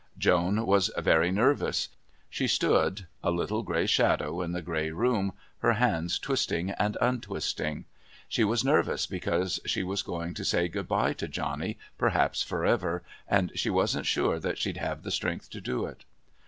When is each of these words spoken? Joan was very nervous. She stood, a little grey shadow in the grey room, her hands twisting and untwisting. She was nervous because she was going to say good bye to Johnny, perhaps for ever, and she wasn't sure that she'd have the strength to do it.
Joan 0.17 0.65
was 0.65 0.89
very 0.97 1.29
nervous. 1.31 1.89
She 2.27 2.47
stood, 2.47 3.05
a 3.23 3.29
little 3.29 3.61
grey 3.61 3.85
shadow 3.85 4.41
in 4.41 4.51
the 4.51 4.63
grey 4.63 4.89
room, 4.89 5.31
her 5.59 5.73
hands 5.73 6.17
twisting 6.17 6.71
and 6.71 6.97
untwisting. 6.99 7.85
She 8.27 8.43
was 8.43 8.63
nervous 8.65 9.05
because 9.05 9.59
she 9.67 9.83
was 9.83 10.01
going 10.01 10.33
to 10.33 10.43
say 10.43 10.67
good 10.69 10.87
bye 10.87 11.13
to 11.13 11.27
Johnny, 11.27 11.77
perhaps 11.99 12.41
for 12.41 12.65
ever, 12.65 13.03
and 13.27 13.51
she 13.53 13.69
wasn't 13.69 14.07
sure 14.07 14.39
that 14.39 14.57
she'd 14.57 14.77
have 14.77 15.03
the 15.03 15.11
strength 15.11 15.51
to 15.51 15.61
do 15.61 15.85
it. 15.85 16.03